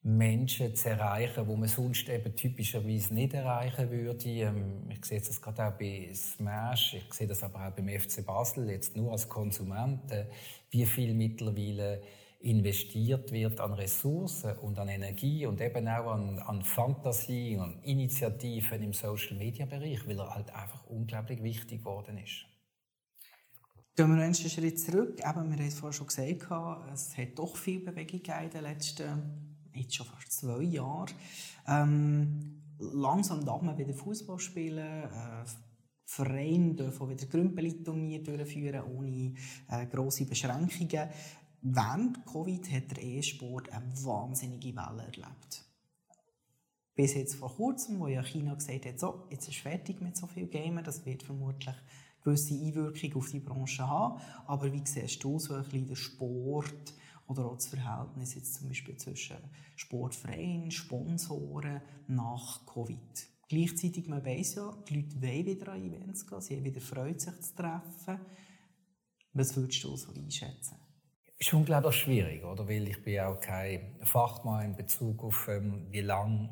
Menschen 0.03 0.75
zu 0.75 0.89
erreichen, 0.89 1.47
wo 1.47 1.55
man 1.55 1.69
sonst 1.69 2.09
eben 2.09 2.35
typischerweise 2.35 3.15
nicht 3.15 3.35
erreichen 3.35 3.89
würde. 3.93 4.29
Ähm, 4.29 4.91
ich 4.91 5.05
sehe 5.05 5.21
das 5.21 5.41
gerade 5.41 5.69
auch 5.69 5.79
bei 5.79 6.11
Smash, 6.13 6.95
ich 6.95 7.15
sehe 7.15 7.29
das 7.29 7.45
aber 7.45 7.69
auch 7.69 7.71
beim 7.71 7.89
FC 7.89 8.27
Basel, 8.27 8.69
jetzt 8.69 8.97
nur 8.97 9.13
als 9.13 9.29
Konsument, 9.29 10.11
äh, 10.11 10.27
wie 10.71 10.87
viel 10.87 11.15
mittlerweile 11.15 12.03
investiert 12.43 13.31
wird 13.31 13.61
an 13.61 13.73
Ressourcen 13.73 14.59
und 14.59 14.79
an 14.79 14.89
Energie 14.89 15.47
und 15.47 15.61
eben 15.61 15.87
auch 15.87 16.13
an, 16.13 16.39
an 16.41 16.63
Fantasie 16.63 17.57
und 17.57 17.83
Initiativen 17.85 18.83
im 18.83 18.93
Social-Media-Bereich, 18.93 20.07
weil 20.07 20.19
er 20.19 20.35
halt 20.35 20.51
einfach 20.55 20.85
unglaublich 20.87 21.43
wichtig 21.43 21.81
geworden 21.81 22.19
ist. 22.19 22.47
Gehen 23.95 24.17
wir 24.17 24.23
einen 24.23 24.35
Schritt 24.35 24.81
zurück. 24.81 25.19
Eben, 25.19 25.51
wir 25.51 25.57
haben 25.57 25.61
es 25.61 25.79
vorhin 25.79 25.97
schon 25.97 26.07
gesagt, 26.07 26.49
es 26.93 27.17
hat 27.17 27.39
doch 27.39 27.57
viel 27.57 27.81
Bewegung 27.81 28.21
in 28.21 28.51
den 28.51 28.63
letzten, 28.63 29.69
jetzt 29.75 29.95
schon 29.95 30.07
fast 30.07 30.33
zwei 30.33 30.63
Jahren. 30.63 31.11
Ähm, 31.69 32.63
langsam 32.79 33.45
darf 33.45 33.63
man 33.63 33.79
wieder 33.79 33.93
Fußball 33.93 34.39
spielen. 34.39 34.79
Äh, 34.79 35.45
Vereine 36.05 36.75
dürfen 36.75 37.09
wieder 37.09 37.27
Grümpeli-Turnier 37.27 38.23
durchführen, 38.23 38.83
ohne 38.85 39.35
äh, 39.69 39.87
grosse 39.87 40.27
Beschränkungen. 40.27 41.09
Während 41.65 42.27
Covid 42.27 42.73
hat 42.73 42.91
der 42.91 43.05
E-Sport 43.05 43.71
eine 43.71 43.93
wahnsinnige 44.05 44.75
Welle 44.75 45.05
erlebt. 45.05 45.65
Bis 46.97 47.15
jetzt 47.15 47.37
vor 47.37 47.55
kurzem, 47.55 48.01
wo 48.01 48.09
ja 48.09 48.21
China 48.23 48.55
gesagt 48.55 48.85
hat, 48.85 48.99
so, 48.99 49.29
jetzt 49.31 49.49
ist 49.49 49.59
fertig 49.59 50.01
mit 50.01 50.17
so 50.17 50.27
viel 50.27 50.49
Gamen, 50.49 50.83
das 50.83 51.07
wird 51.07 51.23
vermutlich 51.23 51.77
gewisse 52.25 52.55
Einwirkung 52.55 53.15
auf 53.15 53.31
die 53.31 53.39
Branche 53.39 53.87
haben. 53.87 54.21
Aber 54.47 54.73
wie 54.73 54.83
siehst 54.85 55.23
du 55.23 55.39
so 55.39 55.55
ein 55.55 55.63
bisschen 55.63 55.87
den 55.87 55.95
Sport 55.95 56.95
oder 57.29 57.47
auch 57.47 57.55
das 57.55 57.69
Verhältnis 57.69 58.35
jetzt 58.35 58.55
zum 58.55 58.69
Beispiel 58.69 58.97
zwischen 58.97 59.39
Sportvereinen, 59.77 60.73
Sponsoren 60.73 61.81
nach 62.09 62.67
Covid? 62.67 63.29
Gleichzeitig, 63.49 64.09
man 64.09 64.25
weiss 64.25 64.57
ja, 64.57 64.77
die 64.89 64.97
Leute 64.97 65.23
wollen 65.23 65.47
wieder 65.47 65.73
an 65.73 65.83
Events 65.85 66.27
gehen, 66.27 66.41
sie 66.41 66.57
haben 66.57 66.65
wieder 66.65 66.81
Freude, 66.81 67.21
sich 67.21 67.41
zu 67.41 67.55
treffen. 67.55 68.21
Was 69.33 69.57
würdest 69.57 69.85
du 69.85 69.95
so 69.95 70.13
einschätzen? 70.13 70.77
Ist 71.43 71.53
unglaublich 71.55 71.97
schwierig, 71.97 72.45
oder? 72.45 72.69
Weil 72.69 72.87
ich 72.87 73.03
bin 73.03 73.19
auch 73.19 73.41
kein 73.41 73.97
Fachmann 74.05 74.65
in 74.65 74.77
Bezug 74.77 75.25
auf 75.25 75.49
ähm, 75.49 75.89
wie 75.91 76.01
lang 76.01 76.51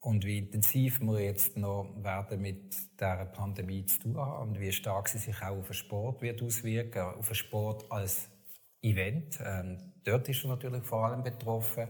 und 0.00 0.24
wie 0.24 0.38
intensiv 0.38 0.98
wir 1.02 1.20
jetzt 1.20 1.58
noch 1.58 1.94
werden 2.02 2.40
mit 2.40 2.74
dieser 2.98 3.26
Pandemie 3.26 3.84
zu 3.84 4.00
tun 4.00 4.16
haben 4.16 4.48
und 4.48 4.60
wie 4.60 4.72
stark 4.72 5.08
sie 5.08 5.18
sich 5.18 5.36
auch 5.42 5.58
auf 5.58 5.66
den 5.66 5.74
Sport 5.74 6.22
wird 6.22 6.42
auswirken, 6.42 7.02
auf 7.02 7.26
den 7.26 7.34
Sport 7.34 7.84
als 7.92 8.30
Event. 8.80 9.38
Ähm, 9.44 9.92
dort 10.04 10.26
ist 10.26 10.42
er 10.42 10.48
natürlich 10.48 10.84
vor 10.84 11.04
allem 11.04 11.22
betroffen. 11.22 11.88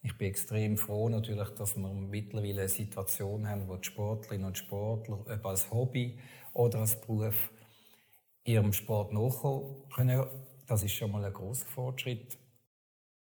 Ich 0.00 0.16
bin 0.16 0.28
extrem 0.28 0.76
froh 0.76 1.08
natürlich, 1.08 1.48
dass 1.56 1.76
wir 1.76 1.92
mittlerweile 1.92 2.60
eine 2.60 2.68
Situation 2.68 3.48
haben, 3.48 3.66
wo 3.66 3.74
die 3.74 3.88
Sportlerinnen 3.88 4.46
und 4.46 4.58
Sportler, 4.58 5.26
ob 5.28 5.44
als 5.44 5.68
Hobby 5.72 6.20
oder 6.52 6.78
als 6.78 7.00
Beruf, 7.00 7.50
ihrem 8.44 8.72
Sport 8.72 9.12
nachkommen 9.12 9.88
können. 9.92 10.24
Das 10.66 10.82
ist 10.82 10.92
schon 10.92 11.10
mal 11.10 11.24
ein 11.24 11.32
großer 11.32 11.66
Fortschritt. 11.66 12.38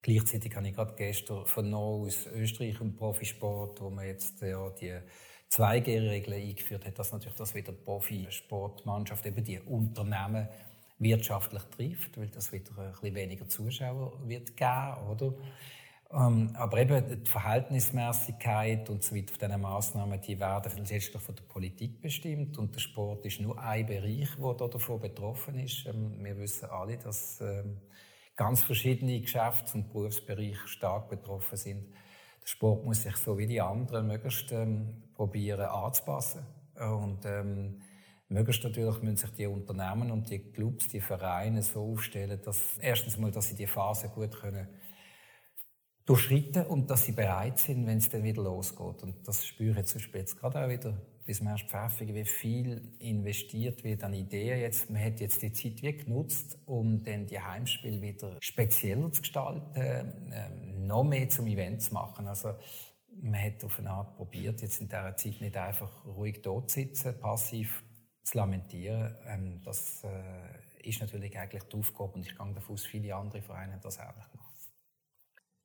Gleichzeitig 0.03 0.55
habe 0.57 0.69
ich 0.69 0.75
gerade 0.75 0.95
gestern 0.95 1.47
vernommen 1.47 2.07
aus 2.07 2.27
Österreich 2.27 2.81
im 2.81 2.97
Profisport, 2.97 3.81
wo 3.81 3.91
man 3.91 4.07
jetzt 4.07 4.41
ja 4.41 4.71
die 4.71 4.99
2G-Regeln 5.51 6.41
eingeführt 6.41 6.87
hat, 6.87 6.99
dass 6.99 7.13
natürlich 7.13 7.37
das 7.37 7.55
wieder 7.55 7.73
Profisportmannschaft, 7.73 9.27
eben 9.27 9.45
die 9.45 9.61
Unternehmen 9.61 10.49
wirtschaftlich 10.99 11.63
trifft, 11.65 12.19
weil 12.19 12.29
das 12.29 12.53
wieder 12.53 12.71
ein 12.79 12.93
bisschen 12.93 13.15
weniger 13.15 13.49
Zuschauer 13.49 14.13
wird 14.27 14.57
geben, 14.57 14.97
oder? 15.11 15.35
Ähm, 16.13 16.51
aber 16.55 16.79
eben 16.79 17.23
die 17.23 17.31
Verhältnismäßigkeit 17.31 18.91
und 18.91 19.05
so 19.05 19.15
weiter 19.15 19.33
von 19.33 19.49
diesen 19.49 19.61
Massnahmen, 19.61 20.21
die 20.21 20.41
werden 20.41 20.73
letztlich 20.77 21.23
von 21.23 21.37
der 21.37 21.45
Politik 21.45 22.01
bestimmt 22.01 22.59
und 22.59 22.75
der 22.75 22.81
Sport 22.81 23.25
ist 23.27 23.41
nur 23.41 23.57
ein 23.61 23.87
Bereich, 23.87 24.29
der 24.37 24.69
davon 24.69 25.01
betroffen 25.01 25.57
ist. 25.61 25.87
Ähm, 25.87 26.17
wir 26.19 26.37
wissen 26.37 26.69
alle, 26.69 26.97
dass 26.97 27.41
ähm, 27.41 27.79
ganz 28.35 28.65
verschiedene 28.65 29.21
Geschäfts- 29.21 29.75
und 29.75 29.93
Berufsbereiche 29.93 30.67
stark 30.67 31.09
betroffen 31.09 31.57
sind. 31.57 31.93
Der 32.43 32.47
Sport 32.47 32.85
muss 32.85 33.03
sich 33.03 33.17
so 33.17 33.39
wie 33.39 33.47
die 33.47 33.61
anderen 33.61 34.09
möglichst 34.09 34.53
probieren 35.15 35.67
anzupassen. 35.67 36.41
Und 36.75 37.25
ähm, 37.25 37.83
möglichst 38.29 38.65
natürlich 38.65 39.01
müssen 39.03 39.17
sich 39.17 39.31
die 39.35 39.47
Unternehmen 39.47 40.11
und 40.11 40.29
die 40.29 40.39
Clubs, 40.39 40.89
die 40.89 41.03
Vereine 41.03 41.63
so 41.63 41.93
aufstellen, 41.93 42.41
dass 42.43 42.79
erstens 42.79 43.17
mal, 43.19 43.31
dass 43.31 43.49
sie 43.49 43.55
die 43.55 43.67
Phase 43.67 44.09
gut 44.09 44.41
können 44.41 44.67
durchschreiten 46.11 46.67
und 46.67 46.91
dass 46.91 47.05
sie 47.05 47.13
bereit 47.13 47.59
sind, 47.59 47.87
wenn 47.87 47.99
es 47.99 48.09
dann 48.09 48.25
wieder 48.25 48.43
losgeht. 48.43 49.03
Und 49.03 49.15
das 49.27 49.47
spüre 49.47 49.81
ich 49.81 49.87
zum 49.87 50.01
Beispiel 50.01 50.21
jetzt 50.21 50.39
gerade 50.39 50.65
auch 50.65 50.69
wieder 50.69 50.97
bis 51.31 51.41
man 51.43 51.53
erst 51.53 51.71
pfeffig, 51.71 52.13
wie 52.13 52.25
viel 52.25 52.83
investiert 52.99 53.85
wird 53.85 54.03
an 54.03 54.15
Ideen. 54.15 54.59
Jetzt, 54.59 54.91
man 54.91 55.01
hat 55.01 55.21
jetzt 55.21 55.41
die 55.43 55.53
Zeit 55.53 55.81
wie 55.81 55.97
genutzt, 55.97 56.59
um 56.67 57.05
dann 57.05 57.27
die 57.27 57.39
Heimspiele 57.39 58.03
wieder 58.03 58.37
spezieller 58.41 59.13
zu 59.13 59.21
gestalten, 59.21 59.71
ähm, 59.77 60.89
noch 60.89 61.05
mehr 61.05 61.29
zum 61.29 61.47
Event 61.47 61.83
zu 61.83 61.95
machen. 61.95 62.27
Also, 62.27 62.55
man 63.23 63.41
hat 63.41 63.63
auf 63.63 63.79
eine 63.79 63.91
Art 63.91 64.17
probiert, 64.17 64.61
jetzt 64.61 64.81
in 64.81 64.89
dieser 64.89 65.17
Zeit 65.17 65.41
nicht 65.41 65.57
einfach 65.57 66.05
ruhig 66.05 66.43
dort 66.43 66.73
sitzen, 66.73 67.17
passiv 67.21 67.85
zu 68.25 68.37
lamentieren. 68.37 69.15
Ähm, 69.29 69.63
das 69.63 70.03
äh, 70.03 70.89
ist 70.89 71.01
natürlich 71.01 71.39
eigentlich 71.39 71.63
die 71.63 71.77
Aufgabe 71.77 72.15
und 72.15 72.27
ich 72.27 72.37
gehe 72.37 72.55
davon 72.55 72.75
aus, 72.75 72.87
viele 72.87 73.15
andere 73.15 73.41
Vereine 73.41 73.79
das 73.81 73.99
ähnlich 73.99 74.17
machen. 74.35 74.40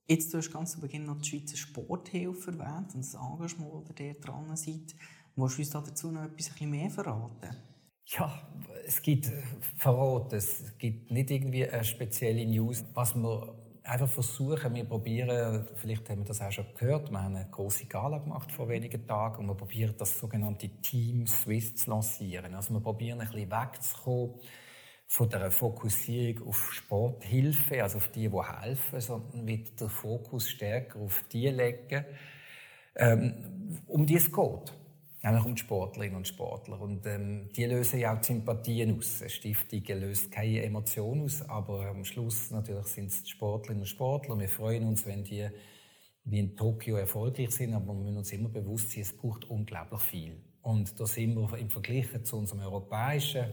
Jetzt, 0.08 0.32
du 0.32 0.38
hast 0.38 0.54
ganz 0.54 0.74
zu 0.74 0.82
Beginn 0.82 1.06
noch 1.06 1.20
die 1.20 1.30
Schweizer 1.30 1.58
Sporthilfe 1.58 2.52
erwähnt 2.52 2.94
und 2.94 3.04
das 3.04 3.16
Engagement, 3.16 3.90
das 3.90 4.00
ihr 4.00 4.14
dran 4.14 4.56
seid. 4.56 4.96
Willst 5.36 5.58
du 5.58 5.62
uns 5.62 5.70
dazu 5.72 6.12
noch 6.12 6.26
etwas 6.26 6.62
mehr 6.62 6.90
verraten? 6.92 7.58
Ja, 8.06 8.48
es 8.86 9.02
gibt 9.02 9.26
äh, 9.28 9.42
verraten. 9.78 10.36
Es 10.36 10.78
gibt 10.78 11.10
nicht 11.10 11.32
irgendwie 11.32 11.68
eine 11.68 11.84
spezielle 11.84 12.46
News. 12.46 12.86
Was 12.94 13.16
wir 13.16 13.56
einfach 13.84 14.08
versuchen, 14.08 14.76
wir 14.76 14.86
probieren, 14.86 15.68
vielleicht 15.74 16.08
haben 16.08 16.20
wir 16.20 16.26
das 16.26 16.40
auch 16.40 16.52
schon 16.52 16.68
gehört, 16.76 17.10
wir 17.10 17.22
haben 17.24 17.36
eine 17.36 17.50
große 17.50 17.88
Gala 17.88 18.20
gemacht 18.20 18.52
vor 18.52 18.70
wenigen 18.70 19.08
Tagen 19.08 19.40
und 19.40 19.48
wir 19.48 19.56
probieren 19.56 19.96
das 19.98 20.20
sogenannte 20.20 20.70
Team 20.84 21.26
Swiss 21.26 21.76
zu 21.76 21.90
lancieren. 21.90 22.54
Also 22.54 22.76
wir 22.76 22.80
probieren 22.80 23.22
ein 23.22 23.28
bisschen 23.28 23.50
wegzukommen 23.50 24.40
von 25.08 25.30
der 25.30 25.52
Fokussierung 25.52 26.48
auf 26.48 26.74
Sporthilfe, 26.74 27.82
also 27.84 27.98
auf 27.98 28.10
die, 28.10 28.30
die 28.30 28.42
helfen, 28.42 29.02
sondern 29.02 29.48
wieder 29.48 29.72
den 29.80 29.90
Fokus 29.90 30.50
stärker 30.50 31.00
auf 31.00 31.24
die 31.32 31.48
legen, 31.50 32.06
ähm, 32.96 33.82
um 33.88 34.06
die 34.06 34.16
es 34.16 34.32
geht 34.32 34.74
nämlich 35.26 35.46
um 35.46 35.56
die 35.56 35.62
Sportlerinnen 35.62 36.18
und 36.18 36.28
Sportler. 36.28 36.80
Und 36.80 37.06
ähm, 37.08 37.50
die 37.56 37.66
lösen 37.66 38.00
ja 38.00 38.14
auch 38.14 38.22
die 38.22 38.28
Sympathien 38.28 38.98
aus. 38.98 39.22
Eine 39.22 39.30
Stiftung 39.30 39.84
löst 40.00 40.32
keine 40.32 40.64
Emotionen 40.64 41.24
aus, 41.24 41.42
aber 41.42 41.88
am 41.88 42.06
Schluss 42.06 42.52
natürlich 42.52 42.86
sind 42.88 43.08
es 43.08 43.24
die 43.24 43.32
Sportlerinnen 43.32 43.82
und 43.82 43.88
Sportler. 43.88 44.40
Wir 44.40 44.50
freuen 44.50 44.84
uns, 44.84 45.06
wenn 45.06 45.24
die 45.24 45.48
wie 46.28 46.40
in 46.40 46.56
Tokio 46.56 46.96
erfolgreich 46.96 47.52
sind, 47.52 47.74
aber 47.74 47.94
wir 47.94 48.02
müssen 48.02 48.18
uns 48.18 48.32
immer 48.32 48.50
bewusst 48.50 48.92
sein, 48.92 49.02
es 49.02 49.16
braucht 49.16 49.46
unglaublich 49.46 50.02
viel. 50.02 50.38
Und 50.64 51.00
da 51.00 51.06
sind 51.06 51.36
wir 51.36 51.58
im 51.58 51.70
Vergleich 51.70 52.08
zu 52.24 52.38
unserem 52.38 52.62
europäischen 52.62 53.46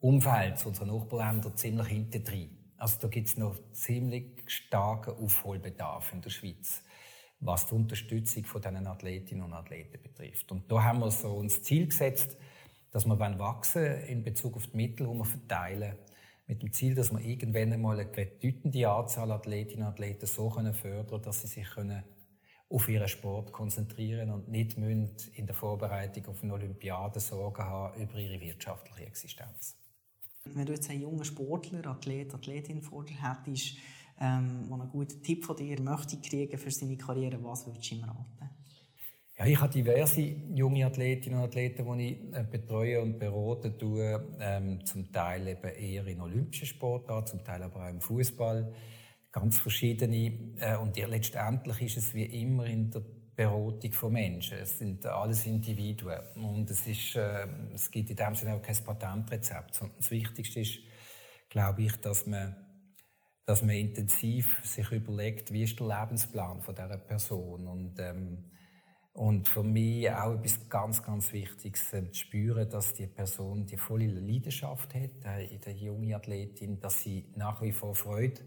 Umfeld, 0.00 0.58
zu 0.58 0.68
unseren 0.68 0.88
Nachbarländern, 0.88 1.56
ziemlich 1.56 1.88
hinten 1.88 2.24
drin. 2.24 2.50
Also 2.76 2.98
da 3.00 3.08
gibt 3.08 3.28
es 3.28 3.36
noch 3.36 3.56
ziemlich 3.72 4.42
starken 4.46 5.16
Aufholbedarf 5.16 6.12
in 6.12 6.20
der 6.20 6.30
Schweiz 6.30 6.82
was 7.40 7.66
die 7.66 7.74
Unterstützung 7.74 8.44
von 8.44 8.62
diesen 8.62 8.86
Athletinnen 8.86 9.44
und 9.44 9.52
Athleten 9.52 10.02
betrifft. 10.02 10.50
Und 10.52 10.70
da 10.70 10.82
haben 10.82 11.00
wir 11.00 11.10
so 11.10 11.34
uns 11.34 11.62
Ziel 11.62 11.86
gesetzt, 11.86 12.36
dass 12.90 13.04
wir 13.04 13.18
wachsen 13.18 13.84
in 14.06 14.22
Bezug 14.22 14.56
auf 14.56 14.66
die 14.68 14.76
Mittel, 14.76 15.06
die 15.06 15.14
wir 15.14 15.24
verteilen, 15.24 15.96
mit 16.46 16.62
dem 16.62 16.72
Ziel, 16.72 16.94
dass 16.94 17.12
wir 17.12 17.20
irgendwann 17.20 17.72
einmal 17.72 17.98
eine 17.98 18.08
bedeutende 18.08 18.88
Anzahl 18.88 19.32
Athletinnen 19.32 19.84
und 19.86 19.92
Athleten 19.92 20.26
so 20.26 20.48
können 20.48 20.72
fördern, 20.72 21.20
dass 21.22 21.42
sie 21.42 21.48
sich 21.48 21.68
können 21.68 22.04
auf 22.68 22.88
ihren 22.88 23.08
Sport 23.08 23.52
konzentrieren 23.52 24.30
und 24.30 24.48
nicht 24.48 24.78
müssen 24.78 25.14
in 25.34 25.46
der 25.46 25.54
Vorbereitung 25.54 26.26
auf 26.26 26.42
eine 26.42 26.54
Olympiade 26.54 27.20
Sorgen 27.20 27.62
haben 27.62 28.00
über 28.00 28.18
ihre 28.18 28.40
wirtschaftliche 28.40 29.06
Existenz. 29.06 29.76
Wenn 30.54 30.66
du 30.66 30.72
jetzt 30.72 30.90
einen 30.90 31.02
jungen 31.02 31.24
Sportler, 31.24 31.86
Athlet, 31.86 32.34
Athletin 32.34 32.82
vor 32.82 33.04
dir 33.04 33.16
hättest, 33.22 33.76
ähm, 34.20 34.66
der 34.68 34.80
einen 34.80 34.90
guten 34.90 35.22
Tipp 35.22 35.44
von 35.44 35.56
dir 35.56 35.80
möchte 35.80 36.16
kriegen 36.18 36.58
für 36.58 36.70
seine 36.70 36.96
Karriere, 36.96 37.42
was 37.42 37.66
würdest 37.66 37.90
du 37.90 37.94
ihm 37.96 38.04
raten? 38.04 38.50
Ja, 39.38 39.44
ich 39.44 39.60
habe 39.60 39.70
diverse 39.70 40.22
junge 40.22 40.86
Athletinnen 40.86 41.38
und 41.38 41.44
Athleten, 41.44 41.98
die 41.98 42.08
ich 42.08 42.34
äh, 42.34 42.42
betreue 42.50 43.02
und 43.02 43.18
berate, 43.18 43.76
tue, 43.76 44.34
ähm, 44.40 44.82
zum 44.86 45.12
Teil 45.12 45.48
eben 45.48 45.74
eher 45.74 46.06
in 46.06 46.22
olympischen 46.22 46.66
Sportarten, 46.66 47.26
zum 47.26 47.44
Teil 47.44 47.62
aber 47.62 47.84
auch 47.84 47.90
im 47.90 48.00
Fußball, 48.00 48.72
ganz 49.30 49.58
verschiedene. 49.58 50.54
Äh, 50.58 50.78
und 50.78 50.96
letztendlich 50.96 51.82
ist 51.82 51.98
es 51.98 52.14
wie 52.14 52.24
immer 52.24 52.64
in 52.64 52.90
der 52.90 53.02
Beratung 53.36 53.92
von 53.92 54.12
Menschen. 54.12 54.58
Es 54.58 54.78
sind 54.78 55.04
alles 55.06 55.46
Individuen 55.46 56.20
und 56.36 56.70
es, 56.70 56.86
ist, 56.86 57.16
äh, 57.16 57.46
es 57.74 57.90
gibt 57.90 58.10
in 58.10 58.16
dem 58.16 58.34
Sinne 58.34 58.54
auch 58.54 58.62
kein 58.62 58.76
Patentrezept. 58.76 59.82
das 59.98 60.10
Wichtigste 60.10 60.60
ist, 60.60 60.78
glaube 61.50 61.82
ich, 61.82 61.96
dass 61.96 62.26
man 62.26 62.56
dass 63.44 63.62
man 63.62 63.76
intensiv 63.76 64.58
sich 64.64 64.90
überlegt, 64.90 65.52
wie 65.52 65.62
ist 65.62 65.78
der 65.78 65.86
Lebensplan 65.86 66.62
von 66.62 66.74
dieser 66.74 66.98
Person 66.98 67.68
und 67.68 67.94
ähm, 68.00 68.50
und 69.16 69.48
für 69.48 69.62
mich 69.62 70.10
auch 70.10 70.34
etwas 70.34 70.68
ganz, 70.68 71.02
ganz 71.02 71.32
Wichtiges, 71.32 71.90
äh, 71.94 72.10
zu 72.10 72.20
spüren, 72.20 72.68
dass 72.68 72.92
die 72.92 73.06
Person 73.06 73.64
die 73.64 73.78
volle 73.78 74.08
Leidenschaft 74.08 74.94
hat, 74.94 75.24
äh, 75.24 75.58
die 75.58 75.86
junge 75.86 76.14
Athletin, 76.14 76.78
dass 76.80 77.00
sie 77.00 77.32
nach 77.34 77.62
wie 77.62 77.72
vor 77.72 77.94
Freude 77.94 78.42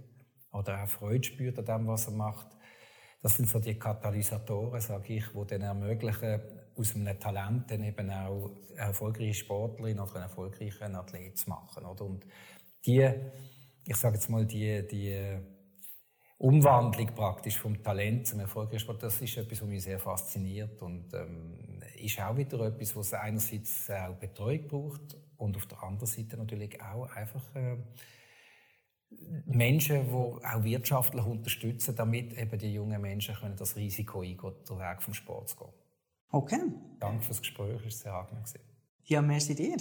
oder 0.51 0.83
auch 0.83 0.87
Freude 0.87 1.23
spürt 1.23 1.57
an 1.57 1.65
dem, 1.65 1.87
was 1.87 2.05
er 2.05 2.13
macht. 2.13 2.55
Das 3.21 3.35
sind 3.35 3.49
so 3.49 3.59
die 3.59 3.77
Katalysatoren, 3.77 4.79
sage 4.79 5.15
ich, 5.15 5.25
die 5.27 5.45
dann 5.47 5.61
ermöglichen, 5.61 6.41
aus 6.75 6.95
einem 6.95 7.19
Talent 7.19 7.69
dann 7.69 7.83
eben 7.83 8.09
auch 8.09 8.51
eine 8.71 8.79
erfolgreiche 8.79 9.33
Sportlerin 9.33 9.99
oder 9.99 10.15
einen 10.15 10.23
erfolgreichen 10.23 10.95
Athlet 10.95 11.37
zu 11.37 11.49
machen. 11.49 11.85
Oder? 11.85 12.05
Und 12.05 12.25
die, 12.85 13.09
ich 13.85 13.95
sage 13.97 14.15
jetzt 14.15 14.29
mal, 14.29 14.45
die, 14.45 14.87
die 14.87 15.37
Umwandlung 16.37 17.07
praktisch 17.13 17.57
vom 17.57 17.83
Talent 17.83 18.27
zum 18.27 18.39
erfolgreichen 18.39 18.79
Sport, 18.79 19.03
das 19.03 19.19
ist 19.19 19.35
etwas, 19.35 19.61
was 19.61 19.67
mich 19.67 19.83
sehr 19.83 19.99
fasziniert 19.99 20.81
und 20.81 21.13
ähm, 21.13 21.81
ist 21.97 22.21
auch 22.21 22.37
wieder 22.37 22.61
etwas, 22.61 22.95
was 22.95 23.13
einerseits 23.13 23.89
auch 23.91 24.15
Betreuung 24.15 24.67
braucht 24.69 25.17
und 25.35 25.57
auf 25.57 25.65
der 25.65 25.83
anderen 25.83 26.07
Seite 26.07 26.37
natürlich 26.37 26.81
auch 26.81 27.09
einfach 27.13 27.43
äh, 27.55 27.75
Menschen, 29.45 30.07
die 30.07 30.13
auch 30.13 30.63
wirtschaftlich 30.63 31.25
unterstützen, 31.25 31.95
damit 31.95 32.37
eben 32.37 32.59
die 32.59 32.73
jungen 32.73 33.01
Menschen 33.01 33.35
können 33.35 33.55
das 33.55 33.75
Risiko 33.75 34.21
eingehen, 34.21 34.53
den 34.69 34.79
Weg 34.79 35.01
vom 35.01 35.13
Sport 35.13 35.49
zu 35.49 35.57
gehen. 35.57 35.73
Okay. 36.31 36.61
Danke 36.99 37.23
fürs 37.23 37.41
Gespräch, 37.41 37.85
es 37.85 38.05
war 38.05 38.27
sehr 38.27 38.37
angenehm. 38.37 38.43
Ja, 39.05 39.21
merci 39.21 39.55
dir. 39.55 39.77